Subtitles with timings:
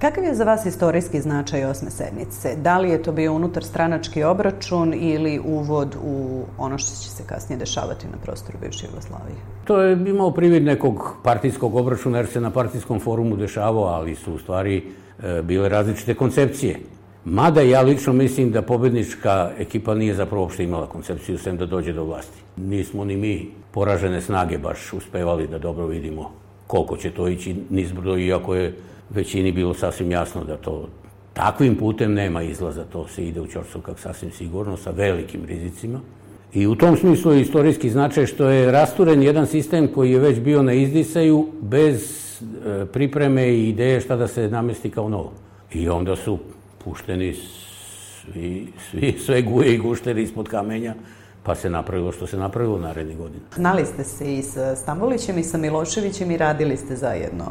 [0.00, 2.56] Kakav je za vas istorijski značaj osme sedmice?
[2.56, 7.22] Da li je to bio unutar stranački obračun ili uvod u ono što će se
[7.26, 9.36] kasnije dešavati na prostoru bivše Jugoslavije?
[9.64, 14.34] To je imao privid nekog partijskog obračuna jer se na partijskom forumu dešavao, ali su
[14.34, 14.82] u stvari
[15.22, 16.78] e, bile različite koncepcije.
[17.24, 21.92] Mada ja lično mislim da pobednička ekipa nije zapravo uopšte imala koncepciju sem da dođe
[21.92, 22.42] do vlasti.
[22.56, 26.30] Nismo ni mi poražene snage baš uspevali da dobro vidimo
[26.66, 28.74] koliko će to ići nizbrdo, iako je
[29.10, 30.88] većini bilo sasvim jasno da to
[31.32, 36.00] takvim putem nema izlaza, to se ide u Ćorsokak sasvim sigurno, sa velikim rizicima.
[36.54, 40.40] I u tom smislu je istorijski značaj što je rasturen jedan sistem koji je već
[40.40, 45.32] bio na izdisaju bez e, pripreme i ideje šta da se namesti kao novo.
[45.72, 46.38] I onda su
[46.84, 47.34] pušteni
[48.22, 50.94] svi, svi sve guje i gušteri ispod kamenja
[51.48, 53.40] pa se napravilo što se napravilo narednih godina.
[53.56, 57.44] Znali ste se i sa Stambolićem i sa Miloševićem i radili ste zajedno?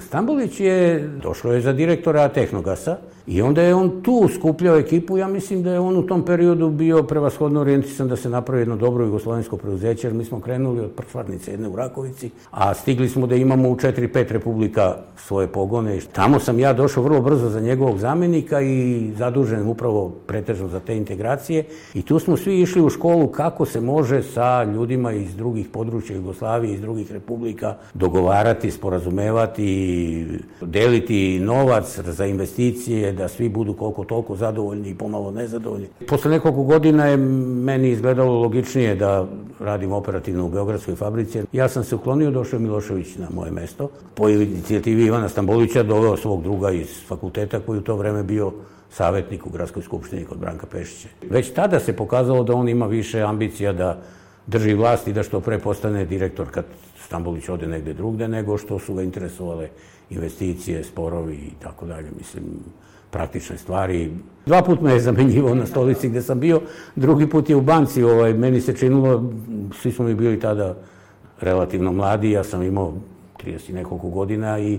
[0.00, 2.96] Stambolić je, došlo je za direktora Tehnogasa
[3.26, 5.18] i onda je on tu skupljao ekipu.
[5.18, 8.76] Ja mislim da je on u tom periodu bio prevashodno orijentisan da se napravi jedno
[8.76, 13.26] dobro jugoslovensko preuzeće, jer mi smo krenuli od prčvarnice jedne u Rakovici, a stigli smo
[13.26, 15.98] da imamo u 4-5 republika svoje pogone.
[16.12, 20.96] Tamo sam ja došao vrlo brzo za njegovog zamenika i zadužen upravo pretežno za te
[20.96, 25.68] integracije i tu smo svi išli u školu kako se može sa ljudima iz drugih
[25.68, 30.26] područja Jugoslavije, iz drugih republika dogovarati, sporazumevati,
[30.60, 35.88] deliti novac za investicije, da svi budu koliko toliko zadovoljni i pomalo nezadovoljni.
[36.08, 39.26] Posle nekoliko godina je meni izgledalo logičnije da
[39.60, 41.42] radim operativno u Beogradskoj fabrici.
[41.52, 43.88] Ja sam se uklonio, došao Milošević na moje mesto.
[44.14, 48.52] Po inicijativi Ivana Stambolića doveo svog druga iz fakulteta koji u to vreme bio
[48.90, 51.08] savjetnik u Gradskoj skupštini kod Branka Pešića.
[51.30, 53.98] Već tada se pokazalo da on ima više ambicija da
[54.46, 56.64] drži vlast i da što pre postane direktor kad
[57.04, 59.68] Stambolić ode negde drugde, nego što su ga interesovale
[60.10, 62.08] investicije, sporovi i tako dalje.
[62.18, 62.44] Mislim,
[63.14, 64.10] praktične stvari.
[64.46, 66.60] Dva put me je zamenjivao na stolici gde sam bio,
[66.96, 69.22] drugi put je u banci, ovaj, meni se činilo,
[69.80, 70.74] svi smo mi bili tada
[71.40, 72.94] relativno mladi, ja sam imao
[73.44, 74.78] 30 nekoliko godina i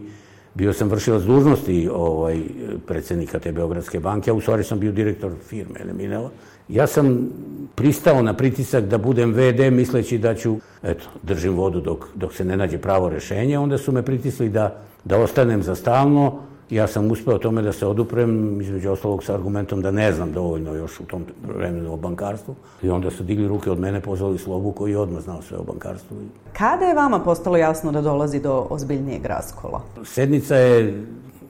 [0.54, 2.42] bio sam vršilac dužnosti ovaj,
[2.88, 6.30] predsednika te Beogradske banke, a u stvari sam bio direktor firme Eleminela.
[6.70, 7.30] Ja sam
[7.76, 12.46] pristao na pritisak da budem VD misleći da ću, eto, držim vodu dok, dok se
[12.46, 17.12] ne nađe pravo rešenje, onda su me pritisli da, da ostanem za stalno, Ja sam
[17.12, 21.04] uspeo tome da se oduprem, između ostalog sa argumentom da ne znam dovoljno još u
[21.04, 22.56] tom vremenu o bankarstvu.
[22.82, 25.64] I onda su digli ruke od mene, pozvali Slobu koji je odmah znao sve o
[25.64, 26.18] bankarstvu.
[26.54, 29.82] Kada je vama postalo jasno da dolazi do ozbiljnijeg raskola?
[30.04, 31.04] Sednica je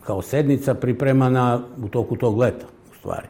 [0.04, 3.28] kao sednica pripremana u toku tog leta, u stvari.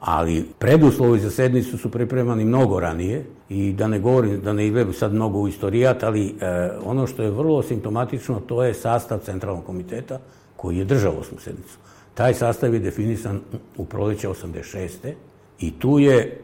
[0.00, 4.92] Ali preduslovi za sednicu su pripremani mnogo ranije i da ne govorim, da ne idem
[4.92, 9.64] sad mnogo u istorijat, ali e, ono što je vrlo simptomatično to je sastav centralnog
[9.64, 10.18] komiteta
[10.66, 11.78] koji je držao osmu sednicu.
[12.14, 13.40] Taj sastav je definisan
[13.76, 15.12] u proleće 86.
[15.60, 16.40] I tu je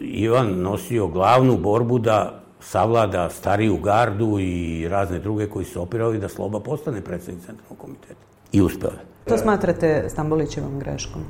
[0.00, 6.28] Ivan nosio glavnu borbu da savlada stariju gardu i razne druge koji su opirali da
[6.28, 8.20] Sloba postane predsednik centralnog komiteta.
[8.52, 9.04] I uspeo je.
[9.28, 11.22] To smatrate Stambolićevom greškom?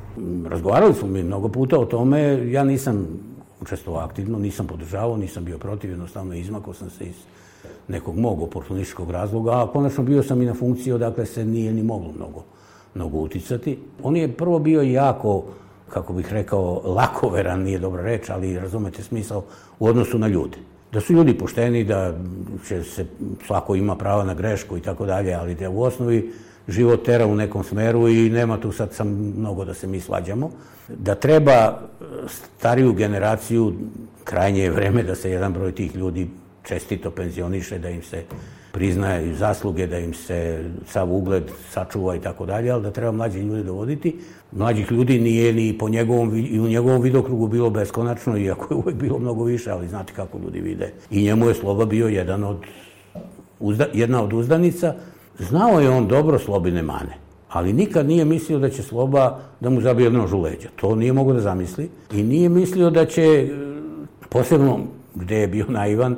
[0.49, 2.51] Razgovarali smo mi mnogo puta o tome.
[2.51, 3.07] Ja nisam
[3.61, 7.17] učestvovao aktivno, nisam podržavao, nisam bio protiv, jednostavno izmakao sam se iz
[7.89, 11.83] nekog mog oportunističkog razloga, a konačno bio sam i na funkciji odakle se nije ni
[11.83, 12.45] moglo mnogo,
[12.95, 13.79] mnogo uticati.
[14.03, 15.45] On je prvo bio jako,
[15.89, 19.45] kako bih rekao, lakoveran, nije dobra reč, ali razumete smisao,
[19.79, 20.57] u odnosu na ljude.
[20.93, 22.15] Da su ljudi pošteni, da
[22.69, 23.07] će se,
[23.47, 26.33] svako ima prava na grešku i tako dalje, ali da u osnovi
[26.69, 29.09] život tera u nekom smeru i nema tu sad sam
[29.39, 30.51] mnogo da se mi svađamo.
[30.89, 31.79] Da treba
[32.59, 33.73] stariju generaciju,
[34.25, 36.29] krajnje je vreme da se jedan broj tih ljudi
[36.63, 38.23] čestito penzioniše, da im se
[38.73, 43.39] priznaje zasluge, da im se sav ugled sačuva i tako dalje, ali da treba mlađe
[43.39, 44.17] ljude dovoditi.
[44.53, 48.95] Mlađih ljudi nije ni po njegovom, i u njegovom vidokrugu bilo beskonačno, iako je uvek
[48.95, 50.93] bilo mnogo više, ali znate kako ljudi vide.
[51.11, 52.57] I njemu je Sloba bio jedan od,
[53.61, 54.95] uzda, jedna od uzdanica.
[55.39, 57.17] Znao je on dobro Slobine mane,
[57.49, 60.69] ali nikad nije mislio da će Sloba da mu zabije nož u leđa.
[60.77, 61.89] To nije mogo da zamisli.
[62.13, 63.49] I nije mislio da će,
[64.29, 64.79] posebno
[65.15, 66.17] gde je bio naivan,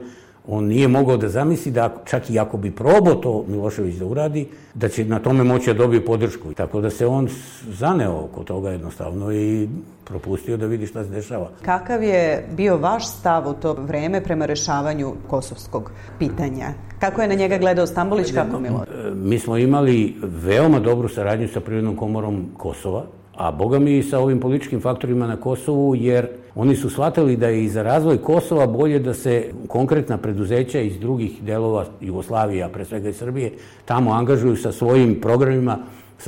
[0.48, 4.46] on nije mogao da zamisli da čak i ako bi probao to Milošević da uradi,
[4.74, 6.54] da će na tome moći da dobije podršku.
[6.54, 7.28] Tako da se on
[7.68, 9.68] zaneo oko toga jednostavno i
[10.04, 11.50] propustio da vidi šta se dešava.
[11.62, 16.68] Kakav je bio vaš stav u to vreme prema rešavanju kosovskog pitanja?
[16.98, 18.84] Kako je na njega gledao Stambolić, kako Milo?
[19.14, 23.04] Mi smo imali veoma dobru saradnju sa Prirodnom komorom Kosova,
[23.36, 27.48] a boga mi i sa ovim političkim faktorima na Kosovu, jer oni su shvatili da
[27.48, 32.68] je i za razvoj Kosova bolje da se konkretna preduzeća iz drugih delova Jugoslavije, a
[32.68, 33.52] pre svega i Srbije,
[33.84, 35.78] tamo angažuju sa svojim programima,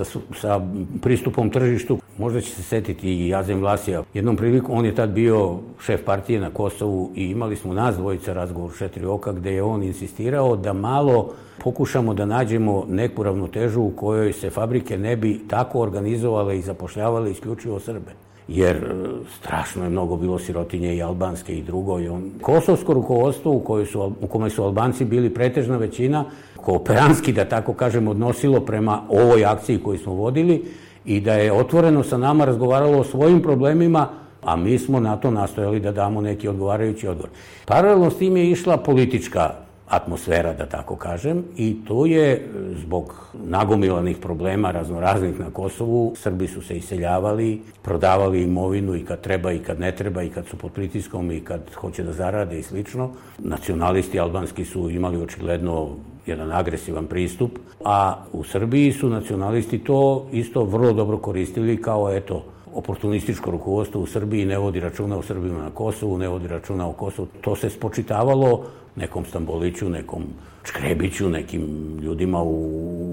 [0.04, 0.60] sa, sa
[1.02, 1.98] pristupom tržištu.
[2.18, 4.02] Možda će se setiti i Jazem Vlasija.
[4.14, 8.32] Jednom priliku, on je tad bio šef partije na Kosovu i imali smo nas dvojica
[8.32, 11.32] razgovor četiri oka gde je on insistirao da malo
[11.64, 17.30] pokušamo da nađemo neku ravnotežu u kojoj se fabrike ne bi tako organizovale i zapošljavale
[17.30, 18.90] isključivo Srbe jer e,
[19.38, 22.00] strašno je mnogo bilo sirotinje i albanske i drugo.
[22.00, 26.24] I on, kosovsko rukovodstvo u, kojoj su, u kome su Albanci bili pretežna većina,
[26.56, 30.64] kooperanski, da tako kažem, odnosilo prema ovoj akciji koju smo vodili
[31.04, 34.08] i da je otvoreno sa nama razgovaralo o svojim problemima,
[34.42, 37.30] a mi smo na to nastojali da damo neki odgovarajući odgovor.
[37.64, 39.50] Paralelno s tim je išla politička
[39.88, 46.62] atmosfera, da tako kažem, i to je zbog nagomilanih problema raznoraznih na Kosovu, Srbi su
[46.62, 50.72] se iseljavali, prodavali imovinu i kad treba i kad ne treba i kad su pod
[50.72, 53.10] pritiskom i kad hoće da zarade i slično.
[53.38, 55.88] Nacionalisti albanski su imali očigledno
[56.26, 62.44] jedan agresivan pristup, a u Srbiji su nacionalisti to isto vrlo dobro koristili kao eto
[62.76, 66.92] oportunističko rukovodstvo u Srbiji ne vodi računa o Srbima na Kosovu, ne vodi računa o
[66.92, 67.28] Kosovu.
[67.40, 68.64] To se spočitavalo
[68.96, 70.24] nekom Stamboliću, nekom
[70.64, 71.62] Čkrebiću, nekim
[72.02, 72.54] ljudima u,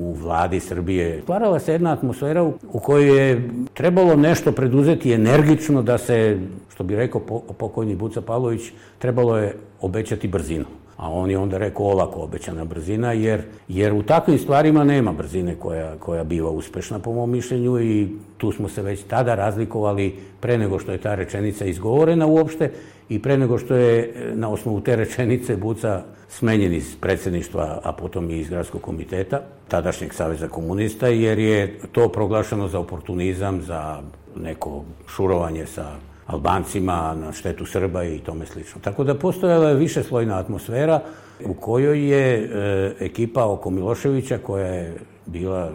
[0.02, 1.20] u vladi Srbije.
[1.22, 6.40] Stvarala se jedna atmosfera u, u kojoj je trebalo nešto preduzeti energično da se,
[6.74, 7.22] što bi rekao
[7.58, 10.66] pokojni Buca Pavlović, trebalo je obećati brzinu.
[10.98, 15.56] A on je onda rekao olako obećana brzina, jer, jer u takvim stvarima nema brzine
[15.56, 18.08] koja, koja biva uspešna po mom mišljenju i
[18.38, 22.72] tu smo se već tada razlikovali pre nego što je ta rečenica izgovorena uopšte
[23.10, 27.92] i pre nego što je e, na osnovu te rečenice Buca smenjen iz predsedništva, a
[27.92, 34.02] potom i iz gradskog komiteta, tadašnjeg Saveza komunista, jer je to proglašeno za oportunizam, za
[34.36, 35.92] neko šurovanje sa
[36.28, 38.82] Albancima, na štetu Srba i tome slično.
[38.82, 41.00] Tako da postojala je više slojna atmosfera
[41.46, 45.72] u kojoj je e, ekipa oko Miloševića, koja je bila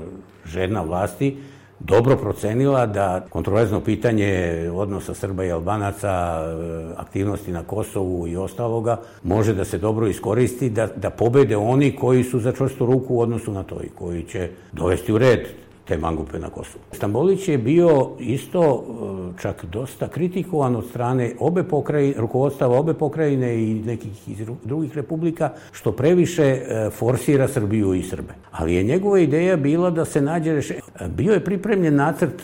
[0.46, 1.36] žedna vlasti,
[1.80, 9.00] dobro procenila da kontroverzno pitanje odnosa Srba i Albanaca, e, aktivnosti na Kosovu i ostaloga,
[9.22, 13.20] može da se dobro iskoristi, da, da pobede oni koji su za čvrstu ruku u
[13.20, 15.48] odnosu na to i koji će dovesti u red
[15.88, 16.84] te mangupe na Kosovu.
[16.92, 23.54] Stambolić je bio isto e, čak dosta kritikovan od strane obe pokrajine, rukovodstava obe pokrajine
[23.62, 28.34] i nekih iz drugih republika, što previše e, forsira Srbiju i Srbe.
[28.50, 30.80] Ali je njegova ideja bila da se nađe rešenje.
[31.08, 32.42] Bio je pripremljen nacrt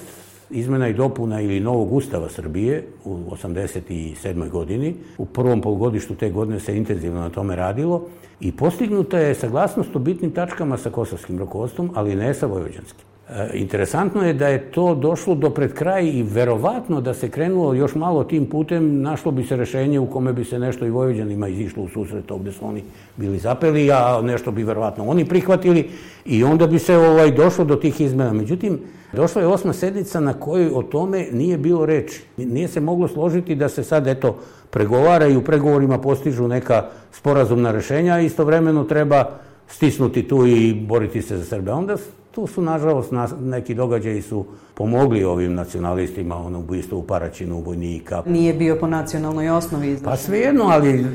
[0.50, 4.50] izmena i dopuna ili novog ustava Srbije u 87.
[4.50, 4.94] godini.
[5.18, 8.06] U prvom polgodištu te godine se intenzivno na tome radilo
[8.40, 13.13] i postignuta je saglasnost o bitnim tačkama sa kosovskim rukovodstvom, ali ne sa vojvođanskim.
[13.28, 17.74] E, interesantno je da je to došlo do pred kraj i verovatno da se krenulo
[17.74, 21.48] još malo tim putem, našlo bi se rešenje u kome bi se nešto i Vojvođanima
[21.48, 22.82] izišlo u susret gde su oni
[23.16, 25.90] bili zapeli, a nešto bi verovatno oni prihvatili
[26.24, 28.32] i onda bi se ovaj došlo do tih izmena.
[28.32, 28.80] Međutim,
[29.12, 32.22] došla je osma sednica na kojoj o tome nije bilo reči.
[32.36, 34.36] Nije se moglo složiti da se sad, eto,
[34.70, 39.30] pregovara i u pregovorima postižu neka sporazumna rešenja, a istovremeno treba
[39.68, 41.72] stisnuti tu i boriti se za Srbe.
[41.72, 41.96] Onda
[42.34, 44.44] tu su, nažalost, neki događaji su
[44.74, 48.22] pomogli ovim nacionalistima, ono ubojstvo u Paraćinu, vojnika.
[48.26, 50.10] Nije bio po nacionalnoj osnovi izdašen.
[50.10, 51.06] Pa svejedno, ali...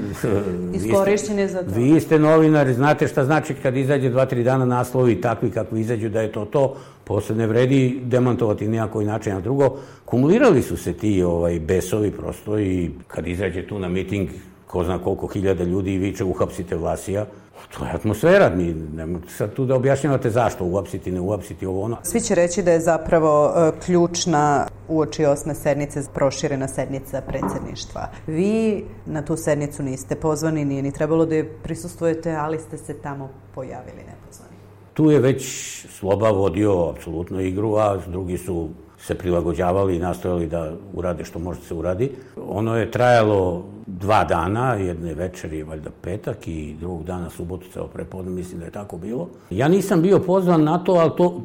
[0.74, 1.72] Iskorišćen je za to.
[1.76, 6.10] Vi ste novinari, znate šta znači kad izađe dva, tri dana naslovi takvi kakvi izađu
[6.10, 10.94] da je to to, posle ne vredi demantovati nijakoj način, a drugo, kumulirali su se
[10.94, 14.30] ti ovaj, besovi prosto i kad izađe tu na miting
[14.68, 17.26] ko zna koliko hiljada ljudi i viče uhapsite Vlasija,
[17.78, 21.98] To je atmosfera, mi ne sad tu da objašnjavate zašto uapsiti, ne uapsiti ovo ono.
[22.04, 28.10] Svi će reći da je zapravo e, ključna uoči osme sednice proširena sednica predsedništva.
[28.28, 32.94] Vi na tu sednicu niste pozvani, nije ni trebalo da je prisustujete, ali ste se
[32.94, 34.56] tamo pojavili nepozvani.
[34.94, 38.70] Tu je već Sloba vodio apsolutno igru, a drugi su
[39.02, 42.12] se prilagođavali i nastojali da urade što može da se uradi.
[42.48, 48.32] Ono je trajalo dva dana, jedne večeri, valjda petak i drugog dana subotu, ceo prepodne,
[48.32, 49.30] mislim da je tako bilo.
[49.50, 51.42] Ja nisam bio pozvan na to, ali to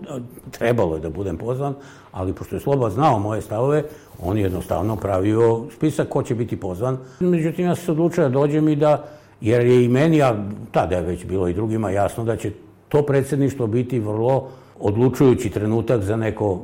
[0.50, 1.74] trebalo je da budem pozvan,
[2.12, 3.82] ali pošto je Sloba znao moje stavove,
[4.22, 6.98] on je jednostavno pravio spisak ko će biti pozvan.
[7.20, 9.04] Međutim, ja sam se odlučio da dođem i da,
[9.40, 10.36] jer je i meni, a
[10.70, 12.52] tada je već bilo i drugima jasno da će
[12.88, 14.48] to predsedništvo biti vrlo
[14.80, 16.60] odlučujući trenutak za neko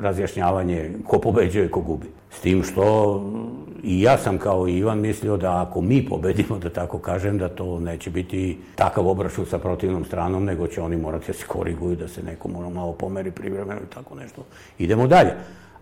[0.00, 2.06] razjašnjavanje ko pobeđuje, ko gubi.
[2.30, 2.84] S tim što
[3.82, 7.48] i ja sam kao i Ivan mislio da ako mi pobedimo, da tako kažem, da
[7.48, 11.96] to neće biti takav obračun sa protivnom stranom, nego će oni morati da se koriguju,
[11.96, 14.44] da se neko mora malo pomeri privremeno i tako nešto.
[14.78, 15.30] Idemo dalje.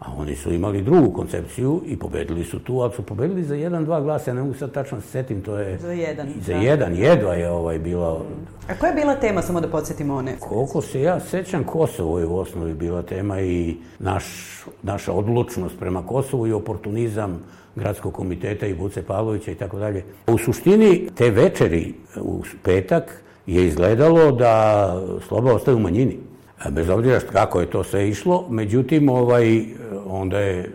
[0.02, 3.85] A oni su imali drugu koncepciju i pobedili su tu, ali su pobedili za jedan,
[3.85, 5.78] dva glasa, ja ne mogu sad tačno se setim, to je...
[5.78, 6.28] Za jedan.
[6.40, 6.59] Za da.
[6.59, 8.21] jedan, jedva je ovaj bila...
[8.68, 10.37] A koja je bila tema, samo da podsjetimo one?
[10.38, 14.25] Koliko se ja sećam, Kosovo je u osnovi bila tema i naš,
[14.82, 17.40] naša odlučnost prema Kosovu i oportunizam
[17.76, 20.04] gradskog komiteta i Buce Pavlovića i tako dalje.
[20.26, 24.87] U suštini, te večeri u petak je izgledalo da
[25.28, 26.32] Sloba ostaje u manjini
[26.71, 29.64] bez obzira kako je to sve išlo, međutim, ovaj,
[30.07, 30.71] onda je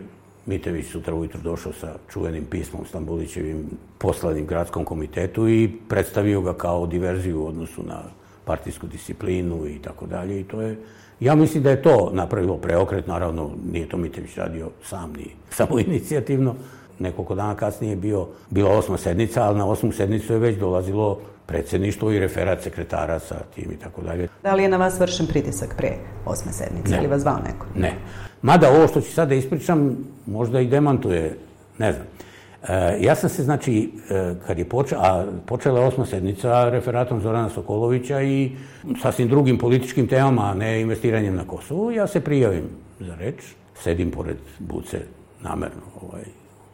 [0.46, 3.64] Mitević sutra ujutro došao sa čuvenim pismom Stambulićevim
[3.98, 8.02] poslanim gradskom komitetu i predstavio ga kao diverziju u odnosu na
[8.44, 10.76] partijsku disciplinu i tako dalje i to je
[11.20, 15.78] Ja mislim da je to napravilo preokret, naravno nije to Mitević radio sam, ni samo
[15.78, 16.54] inicijativno.
[16.98, 21.20] Nekoliko dana kasnije je bio, bila osma sednica, ali na osmu sednicu je već dolazilo
[21.48, 24.28] predsedništvo i referat sekretara sa tim i tako dalje.
[24.42, 25.92] Da li je na vas vršen pritisak pre
[26.26, 26.98] osme sednice ne.
[26.98, 27.66] ili vas zvao neko?
[27.74, 27.94] Ne.
[28.42, 31.38] Mada ovo što ću sada ispričam možda i demantuje,
[31.78, 32.06] ne znam.
[32.68, 37.48] E, ja sam se, znači, e, kad je počela, a počela osma sednica referatom Zorana
[37.48, 38.50] Sokolovića i
[39.02, 42.64] sasvim drugim političkim temama, a ne investiranjem na Kosovu, ja se prijavim
[43.00, 43.42] za reč,
[43.74, 45.00] sedim pored Buce,
[45.40, 46.22] namerno ovaj,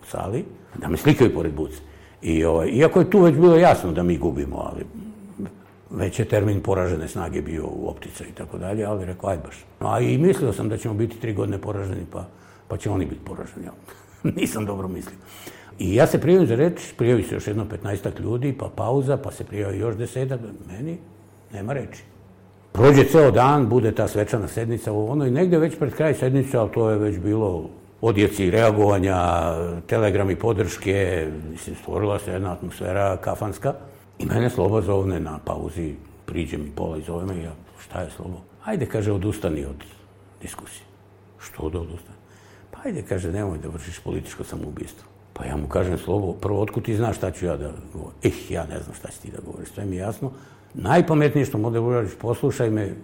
[0.03, 1.94] u sali, da me slikaju pored Buce.
[2.25, 4.85] I, ovaj, iako je tu već bilo jasno da mi gubimo, ali
[5.91, 9.65] već je termin poražene snage bio u optica i tako dalje, ali rekao, ajde baš.
[9.81, 12.25] A i mislio sam da ćemo biti tri godine poraženi, pa,
[12.69, 13.67] pa će oni biti poraženi.
[14.41, 15.17] Nisam dobro mislio.
[15.79, 19.31] I ja se prijavim za reč, prijavi se još jedno 15 ljudi, pa pauza, pa
[19.31, 20.99] se prijavi još desetak, meni
[21.53, 22.03] nema reči.
[22.73, 26.71] Prođe ceo dan, bude ta svečana sednica, ono i negde već pred kraj sednice, ali
[26.71, 27.71] to je već bilo
[28.07, 29.17] odjeci reagovanja,
[29.87, 33.75] telegrami podrške, mislim, stvorila se jedna atmosfera kafanska.
[34.19, 35.95] I mene Sloba zovne na pauzi,
[36.27, 38.41] priđe mi pola i zove me, ja, šta je Slobo?
[38.65, 39.85] Ajde, kaže, odustani od
[40.43, 40.85] diskusije.
[41.39, 42.19] Što da odustani?
[42.71, 45.09] Pa ajde, kaže, nemoj da vršiš političko samoubistvo.
[45.33, 48.19] Pa ja mu kažem, Slobo, prvo, otkud ti znaš šta ću ja da govorim?
[48.23, 50.31] Eh, ja ne znam šta će ti da govoriš, sve mi je jasno.
[50.75, 52.95] Najpametnije što možda uradiš, poslušaj me,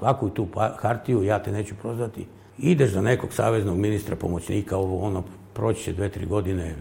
[0.00, 2.26] kakvu tu pa, hartiju, ja te neću prozvati,
[2.58, 5.24] ideš za nekog saveznog ministra, pomoćnika, ovo ono,
[5.54, 6.74] proći će dve, tri godine,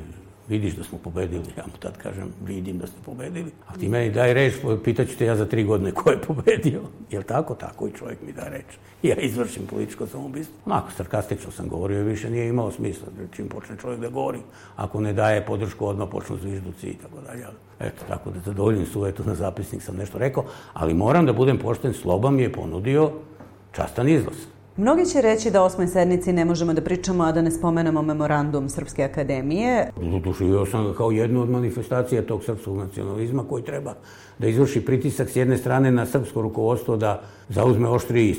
[0.50, 4.12] vidiš da smo pobedili, ja mu tad kažem, vidim da ste pobedili, a ti meni
[4.12, 4.53] daj reč,
[4.84, 6.81] pitaću te ja za tri godine ko je pobedio.
[7.12, 7.55] Jel tako?
[7.55, 8.65] Tako i čovjek mi da reč.
[9.03, 10.55] Ja izvršim političko samoubistvo.
[10.65, 13.07] Onako, sarkastično sam govorio više nije imalo smisla.
[13.36, 14.39] Čim počne čovjek da govori,
[14.75, 17.46] ako ne daje podršku, odmah počnu zvižduci i tako dalje.
[17.79, 21.57] Eto, tako da zadovoljim su, eto, na zapisnik sam nešto rekao, ali moram da budem
[21.57, 23.12] pošten, Sloba mi je ponudio
[23.72, 24.56] častan izlaz.
[24.77, 28.69] Mnogi će reći da osmoj sednici ne možemo da pričamo, a da ne spomenemo memorandum
[28.69, 29.89] Srpske akademije.
[30.24, 33.93] Doživio sam ga kao jednu od manifestacija tog srpskog nacionalizma koji treba
[34.39, 38.36] da izvrši pritisak s jedne strane na srpsko rukovodstvo da zauzme oštri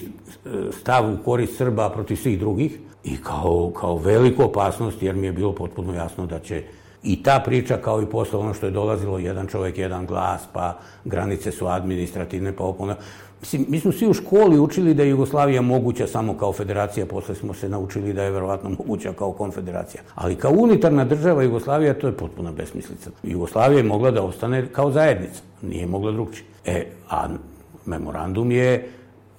[0.80, 5.32] stav u korist Srba protiv svih drugih i kao, kao veliku opasnost jer mi je
[5.32, 6.62] bilo potpuno jasno da će
[7.02, 10.78] I ta priča, kao i posle ono što je dolazilo, jedan čovek, jedan glas, pa
[11.04, 12.96] granice su administrativne, pa opona.
[13.40, 17.34] Mislim, mi smo svi u školi učili da je Jugoslavija moguća samo kao federacija, posle
[17.34, 20.02] smo se naučili da je verovatno moguća kao konfederacija.
[20.14, 23.10] Ali kao unitarna država Jugoslavija, to je potpuna besmislica.
[23.22, 26.46] Jugoslavija je mogla da ostane kao zajednica, nije mogla drugčije.
[26.64, 27.28] E, a
[27.86, 28.88] memorandum je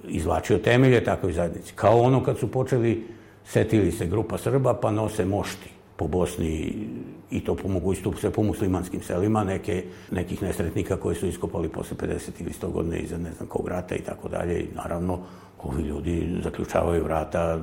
[0.07, 1.73] izvlačio temelje takvoj zajednici.
[1.75, 3.03] Kao ono kad su počeli,
[3.45, 6.73] setili se grupa Srba, pa nose mošti po Bosni
[7.31, 11.97] i to po mogućstvu sve po muslimanskim selima, neke, nekih nesretnika koji su iskopali posle
[11.97, 14.59] 50 ili 100 godina iza ne znam kog rata i tako dalje.
[14.59, 15.19] I naravno,
[15.63, 17.59] ovi ljudi zaključavaju vrata,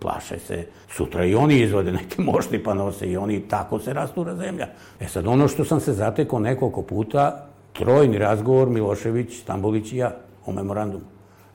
[0.00, 0.66] plaše se.
[0.88, 4.68] Sutra i oni izvode neke mošti pa nose i oni tako se rastura zemlja.
[5.00, 10.16] E sad, ono što sam se zatekao nekoliko puta, trojni razgovor Milošević, Stambolić i ja
[10.46, 11.04] o memorandumu.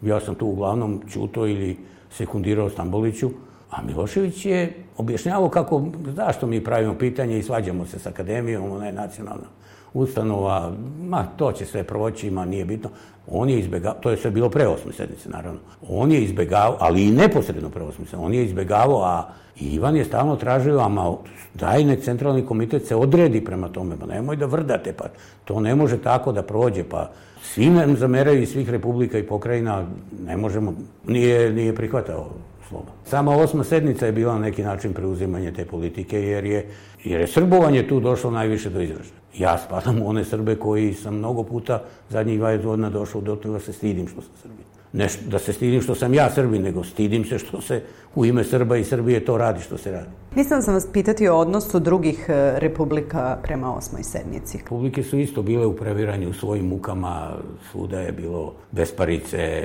[0.01, 1.77] Ja sam tu uglavnom čuto ili
[2.11, 3.29] sekundirao Stamboliću,
[3.69, 5.83] A Milošević je objašnjavao kako,
[6.15, 9.47] zašto mi pravimo pitanje i svađamo se s akademijom, ona je nacionalna
[9.93, 10.71] ustanova,
[11.01, 12.89] ma to će sve proći, ma nije bitno.
[13.27, 15.59] On je izbegao, to je sve bilo pre osme sedmice, naravno.
[15.89, 20.05] On je izbegao, ali i neposredno pre osme sedmice, on je izbegavao, a Ivan je
[20.05, 21.13] stalno tražio, ama
[21.53, 25.05] daj nek centralni komitet se odredi prema tome, pa nemoj da vrdate, pa
[25.45, 27.11] to ne može tako da prođe, pa
[27.43, 29.85] svi nam zameraju iz svih republika i pokrajina,
[30.25, 30.73] ne možemo,
[31.07, 32.29] nije, nije prihvatao
[32.69, 32.91] sloba.
[33.05, 36.67] Sama osma sednica je bila na neki način preuzimanje te politike, jer je,
[37.03, 39.19] jer je srbovanje tu došlo najviše do izražaja.
[39.37, 43.53] Ja spadam u one Srbe koji sam mnogo puta zadnjih 20 godina došao do toga
[43.53, 44.68] da se stidim što sam Srbin.
[44.93, 47.81] Ne da se stidim što sam ja Srbin, nego stidim se što se
[48.15, 50.09] u ime Srba i Srbije to radi što se radi.
[50.35, 54.57] Nisam sam vas pitati o odnosu drugih e, republika prema osmoj sednici.
[54.57, 57.31] Republike su isto bile u previranju u svojim mukama,
[57.71, 59.63] svuda je bilo besparice,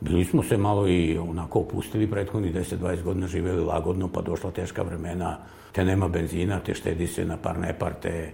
[0.00, 4.82] bili smo se malo i onako opustili prethodnih 10-20 godina, živjeli lagodno, pa došla teška
[4.82, 5.38] vremena,
[5.76, 8.32] te nema benzina, te štedi se na par nepar, te e,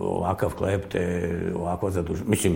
[0.00, 1.02] ovakav klep, te
[1.54, 2.22] ovako zaduž...
[2.26, 2.54] Mislim,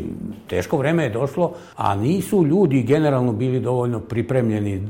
[0.49, 4.81] teško vreme je došlo, a nisu ljudi generalno bili dovoljno pripremljeni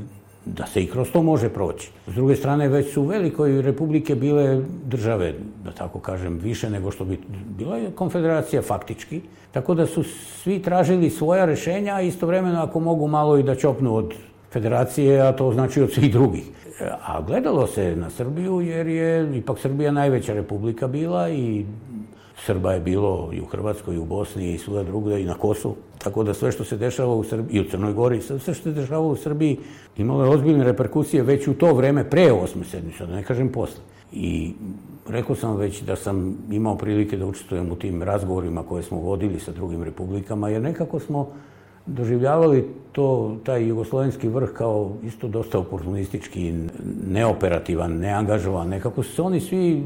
[0.45, 1.89] da se i kroz to može proći.
[2.07, 5.33] S druge strane, već su u velikoj republike bile države,
[5.63, 7.19] da tako kažem, više nego što bi
[7.57, 9.21] bila konfederacija faktički,
[9.51, 10.03] tako da su
[10.43, 14.13] svi tražili svoja rešenja, istovremeno ako mogu malo i da čopnu od
[14.55, 16.47] federacije, a to znači od svih drugih.
[17.07, 21.65] A gledalo se na Srbiju jer je ipak Srbija najveća republika bila i
[22.45, 25.75] Srba je bilo i u Hrvatskoj, i u Bosni, i svuda drugde, i na Kosovu.
[25.97, 28.71] Tako da sve što se dešava u Srbiji, i u Crnoj Gori, sve što se
[28.71, 29.57] dešava u Srbiji
[29.97, 33.83] imalo je ozbiljne reperkusije već u to vreme, pre osme sedmice, da ne kažem posle.
[34.11, 34.53] I
[35.07, 39.39] rekao sam već da sam imao prilike da učestvujem u tim razgovorima koje smo vodili
[39.39, 41.27] sa drugim republikama, jer nekako smo
[41.85, 46.53] doživljavali to, taj jugoslovenski vrh kao isto dosta oportunistički,
[47.07, 48.69] neoperativan, neangažovan.
[48.69, 49.83] Nekako su se oni svi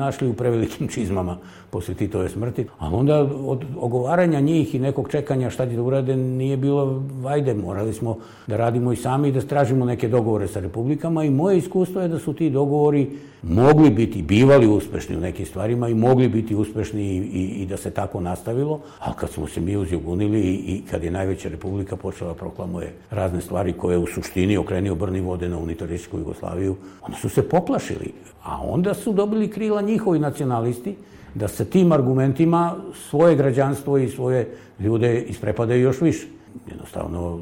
[0.00, 1.36] našli u prevelikim čizmama
[1.70, 2.66] posle Titove smrti.
[2.78, 7.54] A onda od ogovaranja njih i nekog čekanja šta će da urade nije bilo vajde.
[7.54, 8.16] Morali smo
[8.46, 12.08] da radimo i sami i da stražimo neke dogovore sa republikama i moje iskustvo je
[12.08, 13.10] da su ti dogovori
[13.42, 17.76] mogli biti, bivali uspešni u nekim stvarima i mogli biti uspešni i, i, i da
[17.76, 21.96] se tako nastavilo, a kad smo se mi uzjugunili i, i kad je najveća republika
[21.96, 27.28] počela proklamuje razne stvari koje u suštini okrenio brni vode na unitarističku Jugoslaviju, onda su
[27.28, 30.96] se poplašili, a onda su dobili krila njihovi nacionalisti,
[31.34, 32.74] da sa tim argumentima
[33.08, 36.26] svoje građanstvo i svoje ljude isprepadaju još više.
[36.68, 37.40] Jednostavno,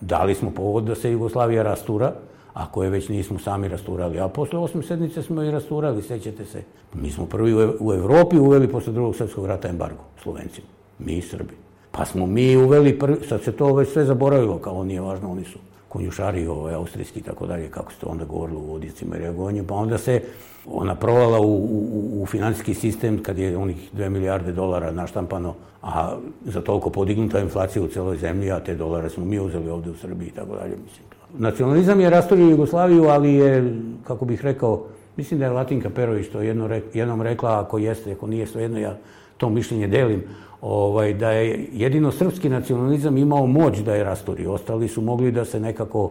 [0.00, 2.12] dali smo povod da se Jugoslavija rastura,
[2.54, 4.20] ako je već nismo sami rasturali.
[4.20, 6.62] A posle osme sednice smo i rasturali, sećate se.
[6.94, 10.66] Mi smo prvi u Evropi uveli posle drugog srpskog rata embargo, Slovencima.
[10.98, 11.54] Mi i Srbi.
[11.90, 15.44] Pa smo mi uveli prvi, sad se to već sve zaboravilo, kao nije važno, oni
[15.44, 19.64] su konjušari ovaj, austrijski i tako dalje, kako ste onda govorili u vodicima i reagovanju,
[19.64, 20.20] pa onda se
[20.66, 26.16] ona provala u, u, u finansijski sistem kad je onih 2 milijarde dolara naštampano, a
[26.44, 29.96] za toliko podignuta inflacija u celoj zemlji, a te dolare smo mi uzeli ovde u
[29.96, 31.06] Srbiji i tako dalje, mislim.
[31.38, 33.74] Nacionalizam je rastorio Jugoslaviju, ali je,
[34.06, 34.84] kako bih rekao,
[35.16, 38.96] mislim da je Latinka Perović to jedno, jednom rekla, ako jeste, ako nije, jedno, ja
[39.36, 40.22] to mišljenje delim,
[40.60, 44.46] ovaj, da je jedino srpski nacionalizam imao moć da je rasturi.
[44.46, 46.10] Ostali su mogli da se nekako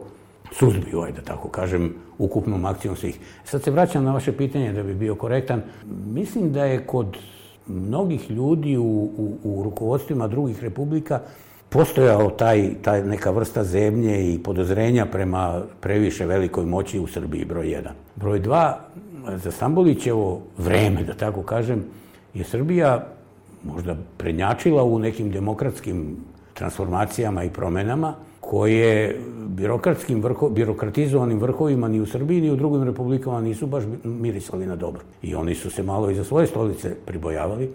[0.52, 3.20] suzbiju, aj da tako kažem, ukupnom akcijom svih.
[3.44, 5.62] Sad se vraćam na vaše pitanje da bi bio korektan.
[6.06, 7.18] Mislim da je kod
[7.68, 8.84] mnogih ljudi u,
[9.18, 11.20] u, u rukovodstvima drugih republika
[11.70, 17.72] postojao taj, taj neka vrsta zemlje i podozrenja prema previše velikoj moći u Srbiji, broj
[17.72, 17.94] jedan.
[18.16, 18.80] Broj dva,
[19.36, 21.84] za Stambolićevo vreme, da tako kažem,
[22.34, 23.15] je Srbija
[23.66, 26.18] možda prednjačila u nekim demokratskim
[26.54, 33.42] transformacijama i promenama koje birokratskim vrho, birokratizovanim vrhovima ni u Srbiji ni u drugim republikama
[33.42, 35.02] nisu baš mirisali na dobro.
[35.22, 37.70] I oni su se malo i za svoje stolice pribojavali.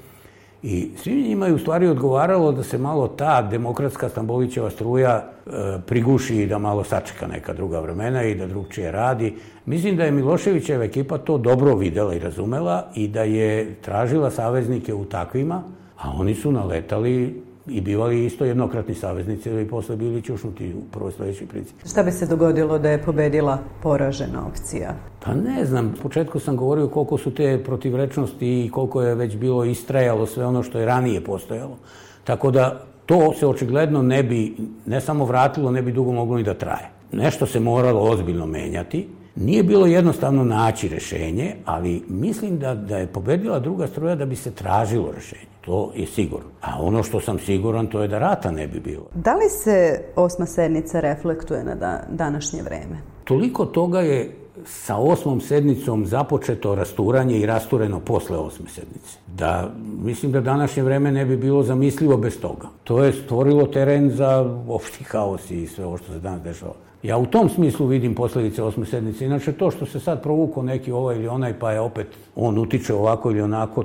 [0.62, 5.50] I svi njima je u stvari odgovaralo da se malo ta demokratska Stambolićeva struja e,
[5.87, 9.35] priguši i da malo sačeka neka druga vremena i da drugčije radi.
[9.66, 14.94] Mislim da je Miloševićeva ekipa to dobro videla i razumela i da je tražila saveznike
[14.94, 15.62] u takvima,
[16.02, 21.12] a oni su naletali i bivali isto jednokratni saveznici ili posle bili čušnuti u prvoj
[21.12, 21.76] sledećoj princip.
[21.86, 24.94] Šta bi se dogodilo da je pobedila poražena opcija?
[25.24, 29.36] Pa ne znam, u početku sam govorio koliko su te protivrečnosti i koliko je već
[29.36, 31.76] bilo istrajalo sve ono što je ranije postojalo.
[32.24, 36.42] Tako da to se očigledno ne bi, ne samo vratilo, ne bi dugo moglo ni
[36.42, 36.90] da traje.
[37.12, 43.06] Nešto se moralo ozbiljno menjati, Nije bilo jednostavno naći rešenje, ali mislim da, da je
[43.06, 45.50] pobedila druga struja da bi se tražilo rešenje.
[45.60, 46.48] To je sigurno.
[46.60, 49.06] A ono što sam siguran to je da rata ne bi bilo.
[49.14, 52.98] Da li se osma sednica reflektuje na da, današnje vreme?
[53.24, 59.18] Toliko toga je sa osmom sednicom započeto rasturanje i rastureno posle osme sednice.
[59.36, 59.70] Da,
[60.04, 62.68] mislim da današnje vreme ne bi bilo zamislivo bez toga.
[62.84, 66.74] To je stvorilo teren za opšti haos i sve ovo što se danas dešava.
[67.02, 69.26] Ja u tom smislu vidim posledice osme sednice.
[69.26, 72.94] Inače, to što se sad provuko neki ovaj ili onaj, pa je opet on utiče
[72.94, 73.84] ovako ili onako,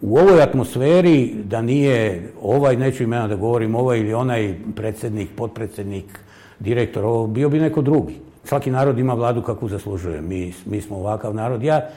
[0.00, 6.20] u ovoj atmosferi da nije ovaj, neću imena da govorim, ovaj ili onaj predsednik, podpredsednik,
[6.58, 8.14] direktor, ovo, bio bi neko drugi.
[8.44, 10.20] Svaki narod ima vladu kakvu zaslužuje.
[10.20, 11.62] Mi, mi smo ovakav narod.
[11.62, 11.88] Ja,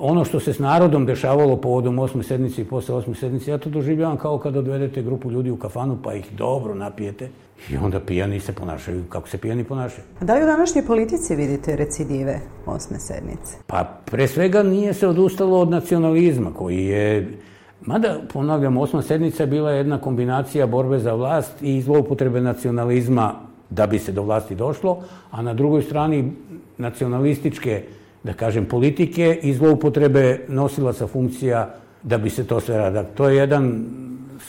[0.00, 3.70] ono što se s narodom dešavalo povodom osme sednice i posle osme sednice, ja to
[3.70, 7.28] doživljavam kao kad odvedete grupu ljudi u kafanu pa ih dobro napijete
[7.70, 10.04] I onda pijani se ponašaju kako se pijani ponašaju.
[10.20, 13.56] A da li u današnjoj politici vidite recidive osme sednice?
[13.66, 17.38] Pa pre svega nije se odustalo od nacionalizma koji je
[17.86, 23.34] Mada, ponavljam, osma sednica je bila jedna kombinacija borbe za vlast i zloupotrebe nacionalizma
[23.74, 24.98] da bi se do vlasti došlo,
[25.30, 26.32] a na drugoj strani
[26.78, 27.82] nacionalističke,
[28.24, 33.04] da kažem, politike i zloupotrebe nosila sa funkcija da bi se to sve rada.
[33.04, 33.84] To je jedan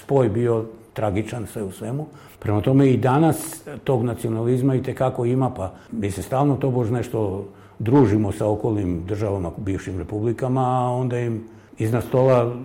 [0.01, 2.05] spoj bio tragičan sve u svemu.
[2.39, 6.91] Prema tome i danas tog nacionalizma i tekako ima, pa mi se stalno to bož
[6.91, 7.45] nešto
[7.79, 11.43] družimo sa okolnim državama, bivšim republikama, a onda im
[11.77, 12.55] iznad stola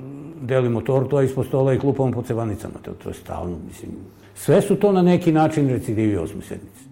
[0.42, 2.74] delimo tortu, a ispod stola i klupamo po cevanicama.
[2.82, 4.17] To, to je stalno, mislim.
[4.38, 6.87] Sve su to na neki način recidivi osmi sedmice.